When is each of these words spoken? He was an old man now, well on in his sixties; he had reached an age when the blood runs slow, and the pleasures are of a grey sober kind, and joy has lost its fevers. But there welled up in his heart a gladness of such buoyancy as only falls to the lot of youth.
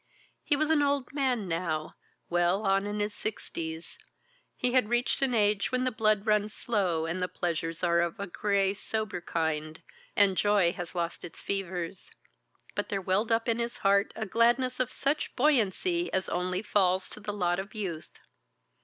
He 0.43 0.55
was 0.55 0.71
an 0.71 0.81
old 0.81 1.13
man 1.13 1.47
now, 1.47 1.93
well 2.27 2.63
on 2.65 2.87
in 2.87 2.99
his 2.99 3.13
sixties; 3.13 3.99
he 4.57 4.71
had 4.73 4.89
reached 4.89 5.21
an 5.21 5.35
age 5.35 5.71
when 5.71 5.83
the 5.83 5.91
blood 5.91 6.25
runs 6.25 6.55
slow, 6.55 7.05
and 7.05 7.21
the 7.21 7.27
pleasures 7.27 7.83
are 7.83 7.99
of 7.99 8.19
a 8.19 8.25
grey 8.25 8.73
sober 8.73 9.21
kind, 9.21 9.79
and 10.15 10.35
joy 10.37 10.73
has 10.73 10.95
lost 10.95 11.23
its 11.23 11.39
fevers. 11.39 12.09
But 12.73 12.89
there 12.89 12.99
welled 12.99 13.31
up 13.31 13.47
in 13.47 13.59
his 13.59 13.77
heart 13.77 14.11
a 14.15 14.25
gladness 14.25 14.79
of 14.79 14.91
such 14.91 15.35
buoyancy 15.35 16.11
as 16.11 16.27
only 16.29 16.63
falls 16.63 17.07
to 17.11 17.19
the 17.19 17.31
lot 17.31 17.59
of 17.59 17.75
youth. 17.75 18.09